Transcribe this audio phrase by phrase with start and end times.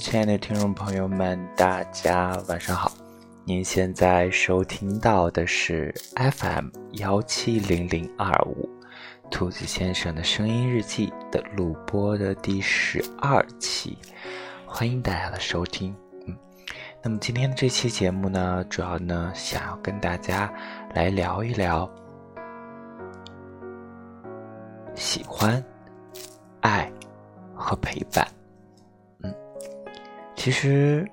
[0.00, 2.90] 亲爱的听众朋友们，大家晚上好。
[3.44, 8.66] 您现在收听到的是 FM 幺七零零二五
[9.30, 13.98] 兔子先生的声音日记的录播的第十二期，
[14.64, 15.94] 欢迎大家的收听。
[16.26, 16.34] 嗯，
[17.02, 20.50] 那么今天这期节目呢，主要呢想要跟大家
[20.94, 21.88] 来聊一聊
[24.94, 25.62] 喜欢、
[26.62, 26.90] 爱
[27.54, 28.26] 和陪伴。
[30.40, 31.06] 其实，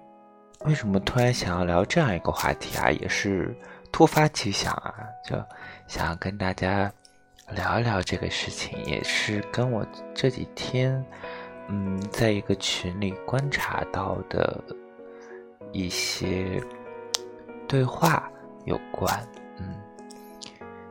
[0.61, 2.89] 为什么突然想要聊这样一个话题啊？
[2.89, 3.53] 也是
[3.91, 5.35] 突发奇想啊，就
[5.85, 6.89] 想要跟大家
[7.49, 9.85] 聊一聊这个事情，也是跟我
[10.15, 11.05] 这几天，
[11.67, 14.63] 嗯，在一个群里观察到的
[15.73, 16.63] 一些
[17.67, 18.31] 对话
[18.63, 19.13] 有关。
[19.59, 19.75] 嗯，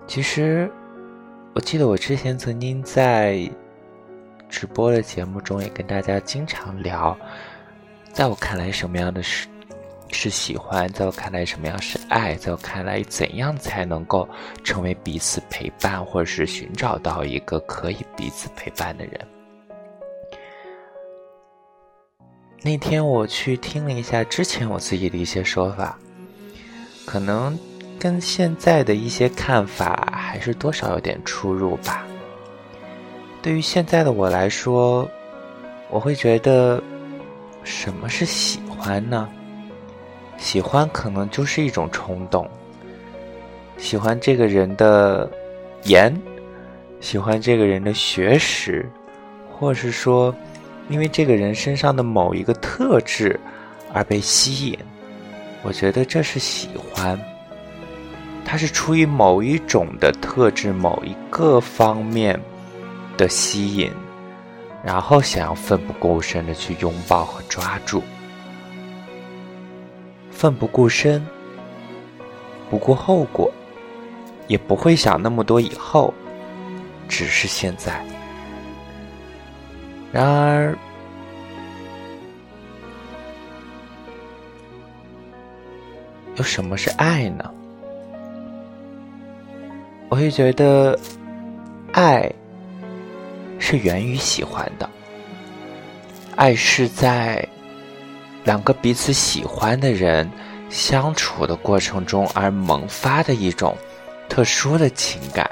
[0.06, 0.70] 其实
[1.54, 3.50] 我记得我之前曾经在
[4.46, 7.16] 直播的节目中也跟大家经常聊。
[8.16, 9.46] 在我看来，什么样的是
[10.10, 10.90] 是喜欢？
[10.94, 12.34] 在我看来，什么样是爱？
[12.36, 14.26] 在我看来，怎样才能够
[14.64, 19.20] 成为彼此陪伴，或者是寻找到一个可以彼此陪伴的人？
[22.62, 25.98] 那天我去听了一下之前我自己的一些说法，
[27.04, 27.58] 可能
[27.98, 32.06] 跟现在的一些看法还是多少有点出入吧。
[33.42, 35.06] 对于现在的我来说，
[35.90, 36.82] 我会觉得。
[37.66, 39.28] 什么是喜欢呢？
[40.38, 42.48] 喜欢可能就是一种冲动，
[43.76, 45.28] 喜欢这个人的
[45.82, 46.16] 颜，
[47.00, 48.88] 喜欢这个人的学识，
[49.50, 50.32] 或是说，
[50.88, 53.38] 因为这个人身上的某一个特质
[53.92, 54.78] 而被吸引。
[55.64, 57.18] 我觉得这是喜欢，
[58.44, 62.40] 它是出于某一种的特质、某一个方面
[63.16, 63.90] 的吸引。
[64.86, 68.00] 然后想要奋不顾身的去拥抱和抓住，
[70.30, 71.26] 奋不顾身，
[72.70, 73.52] 不顾后果，
[74.46, 76.14] 也不会想那么多以后，
[77.08, 78.00] 只是现在。
[80.12, 80.78] 然而，
[86.36, 87.50] 有什么是爱呢？
[90.08, 90.96] 我会觉得，
[91.90, 92.32] 爱。
[93.68, 94.88] 是源于喜欢的，
[96.36, 97.44] 爱是在
[98.44, 100.30] 两个彼此喜欢的人
[100.70, 103.76] 相处的过程中而萌发的一种
[104.28, 105.50] 特殊的情感，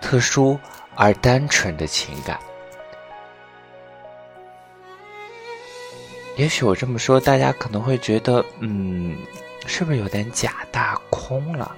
[0.00, 0.58] 特殊
[0.96, 2.36] 而单纯的情感。
[6.36, 9.16] 也许我这么说，大家可能会觉得，嗯，
[9.64, 11.72] 是不是有点假大空了？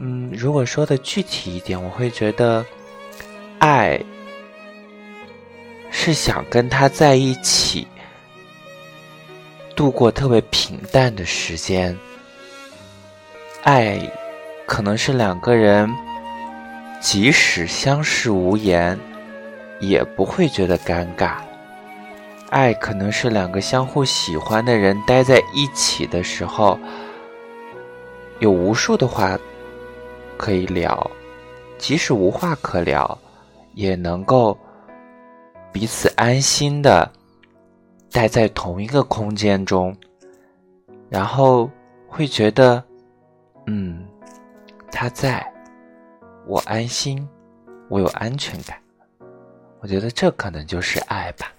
[0.00, 2.66] 嗯，如果说的具体一点，我会觉得。
[3.58, 4.00] 爱
[5.90, 7.86] 是想跟他在一起
[9.74, 11.96] 度过特别平淡的时间。
[13.64, 14.00] 爱
[14.66, 15.92] 可能是两个人
[17.00, 18.98] 即使相视无言
[19.80, 21.36] 也不会觉得尴尬。
[22.50, 26.78] 爱可能是两个相互喜欢的人待在一起的时候
[28.38, 29.38] 有无数的话
[30.36, 31.10] 可以聊，
[31.76, 33.18] 即使无话可聊。
[33.74, 34.56] 也能够
[35.72, 37.10] 彼此安心的
[38.10, 39.96] 待在同一个空间中，
[41.08, 41.70] 然后
[42.06, 42.82] 会觉得，
[43.66, 44.06] 嗯，
[44.90, 45.46] 他在，
[46.46, 47.28] 我安心，
[47.88, 48.76] 我有安全感。
[49.80, 51.52] 我觉得这可能就是爱吧。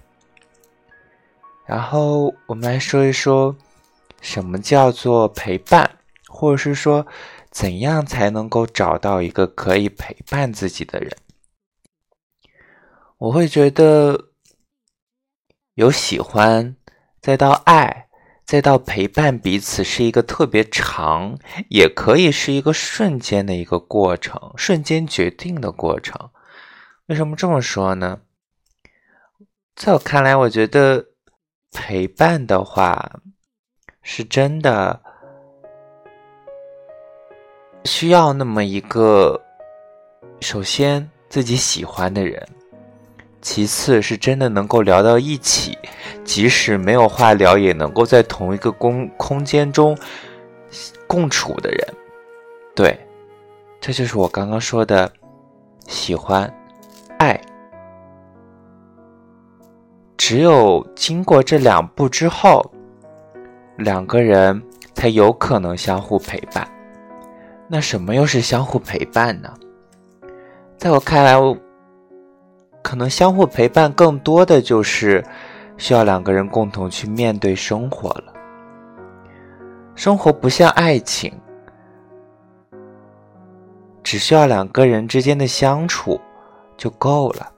[1.64, 3.54] 然后我们来说一说，
[4.20, 5.88] 什么叫做陪伴，
[6.28, 7.06] 或者是说，
[7.50, 11.10] 怎样才能够找到一个可以陪伴自己的人。
[13.20, 14.30] 我会觉得，
[15.74, 16.74] 有喜欢，
[17.20, 18.08] 再到爱，
[18.46, 21.38] 再到陪伴彼此，是一个特别长，
[21.68, 26.30] 也可以是一个瞬间的一个过程，瞬间决定的过程。
[27.08, 28.22] 为什么这么说呢？
[29.76, 31.04] 在我看来，我觉得
[31.70, 33.20] 陪伴的话，
[34.00, 34.98] 是真的
[37.84, 39.38] 需要那么一个，
[40.40, 42.48] 首先自己喜欢的人。
[43.42, 45.76] 其次是真的能够聊到一起，
[46.24, 49.96] 即使没有话聊，也能够在同一个空空间中
[51.06, 51.94] 共处的人。
[52.74, 52.98] 对，
[53.80, 55.10] 这就是我刚刚说的
[55.86, 56.52] 喜欢、
[57.18, 57.40] 爱。
[60.18, 62.62] 只有经过这两步之后，
[63.78, 64.62] 两个人
[64.94, 66.70] 才有可能相互陪伴。
[67.68, 69.52] 那什么又是相互陪伴呢？
[70.76, 71.56] 在我看来，我。
[72.82, 75.24] 可能相互陪伴更多的就是
[75.76, 78.32] 需要两个人共同去面对生活了。
[79.94, 81.32] 生活不像爱情，
[84.02, 86.20] 只需要两个人之间的相处
[86.76, 87.52] 就够了。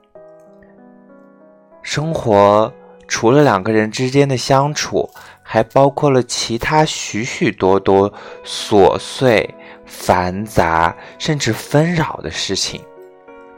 [1.81, 2.71] 生活
[3.07, 5.09] 除了两个人之间的相处，
[5.41, 8.11] 还包括了其他许许多多
[8.43, 9.53] 琐碎、
[9.85, 12.81] 繁杂甚至纷扰的事情，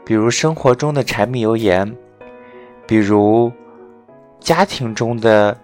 [0.06, 1.92] 比如生活中的柴米油盐，
[2.86, 3.52] 比如
[4.38, 5.58] 家庭中的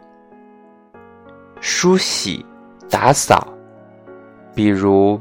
[1.61, 2.45] 梳洗、
[2.91, 3.47] 打扫，
[4.53, 5.19] 比如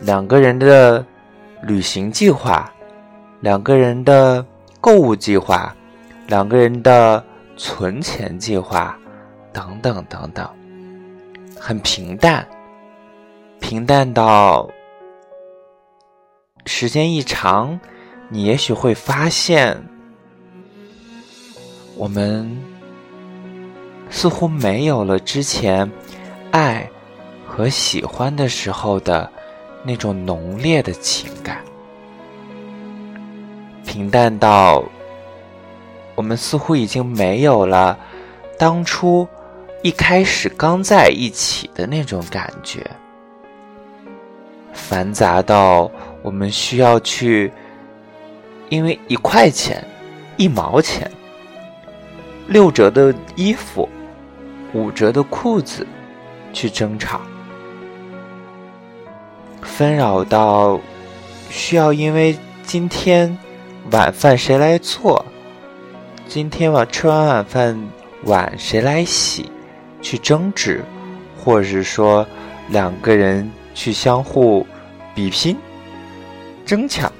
[0.00, 1.06] 两个人的
[1.62, 2.68] 旅行计划，
[3.38, 4.44] 两个人的
[4.80, 5.72] 购物计划，
[6.26, 7.24] 两个人的
[7.56, 8.98] 存钱计划。
[9.52, 10.44] 等等等等，
[11.56, 12.44] 很平淡，
[13.60, 14.68] 平淡到
[16.66, 17.78] 时间一长，
[18.28, 19.76] 你也许会发现，
[21.96, 22.50] 我们
[24.10, 25.90] 似乎没有了之前
[26.50, 26.88] 爱
[27.46, 29.30] 和喜欢的时候的
[29.84, 31.62] 那种浓烈的情感，
[33.86, 34.82] 平淡到
[36.14, 37.98] 我们似乎已经没有了
[38.58, 39.26] 当初。
[39.82, 42.90] 一开始刚在一起的那种感觉，
[44.72, 45.90] 繁杂到
[46.24, 47.52] 我们需要去，
[48.70, 49.86] 因为一块钱、
[50.38, 51.10] 一毛钱、
[52.48, 53.86] 六折的衣服、
[54.72, 55.86] 五折的裤子
[56.50, 57.20] 去争吵，
[59.60, 60.80] 纷扰到
[61.50, 63.36] 需要因为今天
[63.90, 65.22] 晚饭谁来做，
[66.26, 67.78] 今天晚吃完晚饭
[68.22, 69.50] 碗谁来洗。
[70.00, 70.84] 去争执，
[71.42, 72.26] 或者是说
[72.68, 74.66] 两个人去相互
[75.14, 75.56] 比拼、
[76.64, 77.12] 争抢，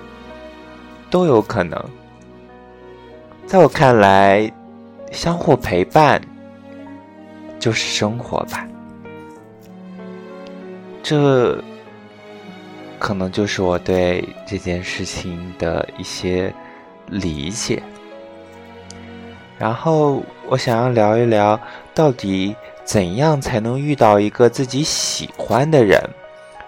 [1.11, 1.83] 都有可能。
[3.47, 4.51] 在我看来，
[5.13, 6.21] 相互陪伴
[7.59, 8.67] 就是生活吧。
[11.03, 11.63] 这
[12.99, 16.53] 可能就是我对这件事情的一些
[17.07, 17.83] 理解。
[19.59, 21.61] 然后我想要聊一聊，
[21.95, 22.55] 到底。
[22.87, 25.99] 怎样才能遇到一个自己喜欢的人、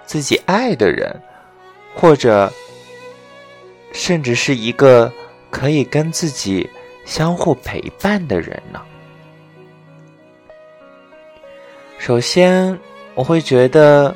[0.07, 1.15] 自己爱的人，
[1.95, 2.51] 或者
[3.97, 5.11] 甚至是一个
[5.51, 6.69] 可以跟自己
[7.07, 8.81] 相互陪伴的人呢？
[11.99, 12.79] 首先，
[13.15, 14.15] 我会觉得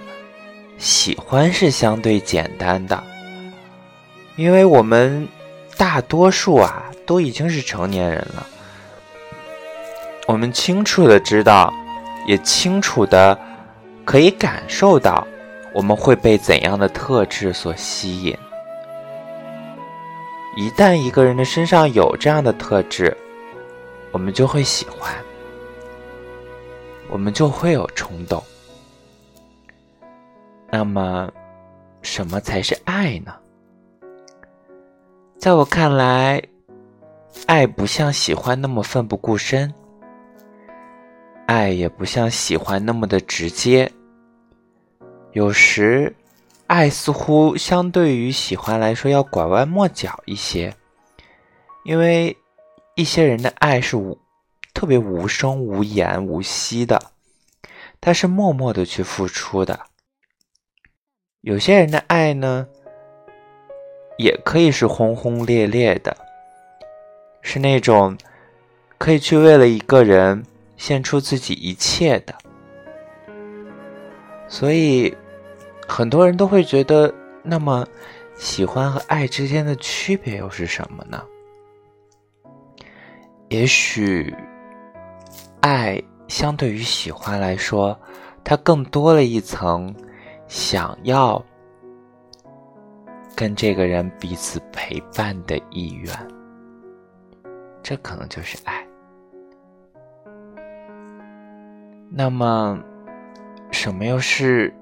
[0.77, 3.03] 喜欢是相对简单的，
[4.37, 5.27] 因为我们
[5.79, 8.47] 大多数啊都已经是成年人了，
[10.27, 11.73] 我们清楚的知道。
[12.27, 13.37] 也清楚的
[14.05, 15.27] 可以感受到，
[15.73, 18.37] 我们会被怎样的特质所吸引。
[20.61, 23.17] 一旦一个人的身上有这样的特质，
[24.13, 25.11] 我们就会喜欢，
[27.09, 28.45] 我们就会有冲动。
[30.71, 31.33] 那么，
[32.03, 33.35] 什么才是爱呢？
[35.39, 36.43] 在我看来，
[37.47, 39.73] 爱不像喜欢那么奋不顾身。
[41.47, 43.91] 爱也不像喜欢那么的直接，
[45.33, 46.15] 有时，
[46.71, 50.73] 爱似乎相对于喜欢来说要拐弯抹角一些，
[51.83, 52.37] 因为
[52.95, 54.17] 一些人的爱是无
[54.73, 57.11] 特别无声无言无息的，
[58.01, 59.81] 他是默默的去付出的。
[61.41, 62.69] 有些人的爱呢，
[64.17, 66.17] 也可以是轰轰烈烈的，
[67.43, 68.17] 是那种
[68.97, 70.45] 可以去为了一个人。
[70.77, 72.35] 献出自己一切的，
[74.49, 75.15] 所以
[75.91, 77.85] 很多人都会觉得，那么
[78.37, 81.21] 喜欢和爱之间的区别又是什么呢？
[83.49, 84.33] 也许，
[85.61, 87.99] 爱相对于喜欢来说，
[88.45, 89.93] 它更多了一层
[90.47, 91.45] 想要
[93.35, 96.15] 跟这个人彼此陪伴的意愿，
[97.83, 98.87] 这可能就是爱。
[102.09, 102.79] 那么，
[103.73, 104.73] 什么又是？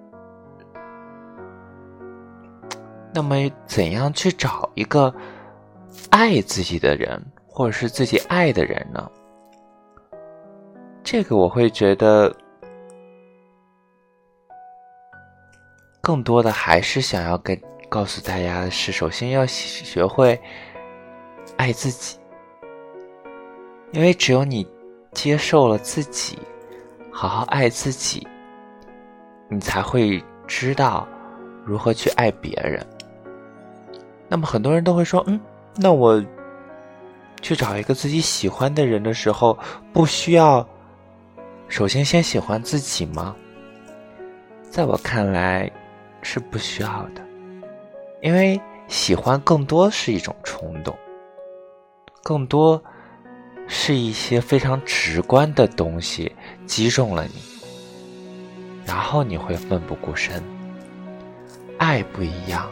[3.19, 3.35] 那么，
[3.67, 5.13] 怎样去找一个
[6.09, 9.11] 爱自己的人，或者是自己爱的人呢？
[11.03, 12.33] 这个我会觉得，
[16.01, 20.41] 更多的还是想要跟告诉大家的是，首先要学会
[21.57, 22.21] 爱自己，
[23.91, 24.65] 因为只有你
[25.11, 26.39] 接受了自己。
[27.11, 28.25] 好好爱自己，
[29.49, 31.05] 你才会知道
[31.65, 32.87] 如何去爱别人。
[34.29, 35.41] 那么很多人都会说：“嗯，
[35.77, 36.23] 那我
[37.41, 39.59] 去找一个自己喜欢的人的时候，
[39.93, 40.67] 不需要
[41.69, 43.35] 首先先喜欢自己吗？
[44.71, 45.71] 在我看来，
[46.23, 47.23] 是不需要的，
[48.21, 50.95] 因为喜欢更多是一种冲动，
[52.23, 52.83] 更多
[53.67, 56.31] 是一些非常直观的东西
[56.67, 57.41] 击中了你，
[58.85, 60.43] 然后你会奋不顾身。
[61.79, 62.69] 爱不一样，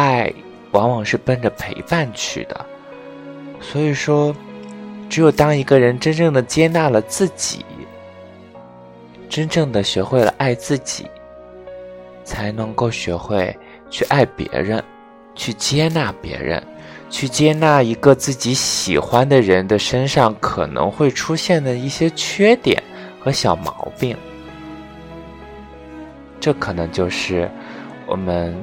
[0.00, 0.32] 爱
[0.72, 2.66] 往往是奔着陪伴去的。
[3.60, 4.34] 所以说，
[5.10, 7.64] 只有当一个人真正的接纳了自己，
[9.28, 11.06] 真正的学会了爱自己，
[12.24, 13.54] 才能够学会
[13.90, 14.82] 去爱别人，
[15.34, 16.62] 去接纳别人，
[17.10, 22.82] 去接纳一个自己喜欢的人的身上可能会出现的一些缺点
[23.20, 24.16] 和小毛病。
[26.40, 27.50] 这可能就是
[28.06, 28.56] 我们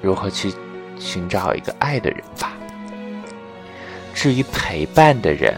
[0.00, 0.54] 如何去
[1.04, 2.52] 寻找一个爱的人吧。
[4.14, 5.54] 至于陪伴的人，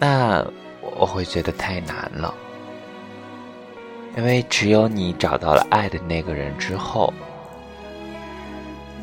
[0.00, 0.42] 那
[0.80, 2.32] 我会觉得太难了，
[4.16, 7.12] 因为只有你找到了爱的那个人之后，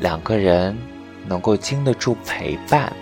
[0.00, 0.76] 两个人
[1.26, 2.92] 能够经得住陪伴。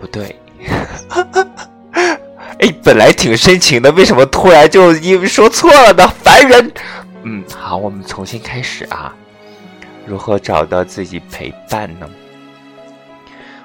[0.00, 0.34] 不对，
[2.60, 6.08] 哎，本来挺深情的，为什么突然就因为说错了呢？
[6.22, 6.72] 烦人！
[7.22, 9.14] 嗯，好，我们重新开始啊。
[10.06, 12.08] 如何找到自己陪伴呢？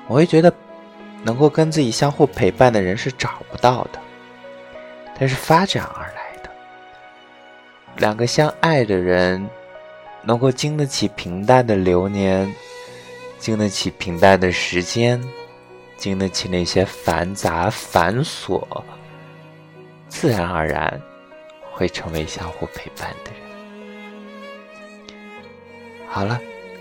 [0.07, 0.53] 我会觉得，
[1.23, 3.99] 能够跟自己相互陪伴的人是找不到的，
[5.17, 6.49] 它是发展而来的。
[7.95, 9.47] 两个相爱的人，
[10.23, 12.53] 能够经得起平淡的流年，
[13.39, 15.23] 经得起平淡的时间，
[15.95, 18.61] 经得起那些繁杂繁琐，
[20.09, 21.01] 自然而然
[21.73, 23.41] 会成为相互陪伴的人。
[26.07, 26.39] 好了，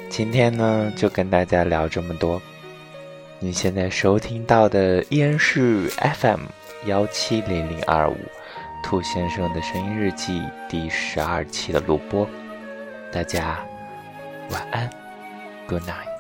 [0.09, 2.41] 今天呢就跟大家聊这么多。
[3.39, 6.43] 你现在收听到的依然是 FM
[6.85, 8.17] 幺七零零二五
[8.85, 12.29] 兔先生的声音日记第十二期的录播。
[13.11, 13.59] 大家
[14.51, 14.89] 晚安
[15.67, 16.12] ，Good night。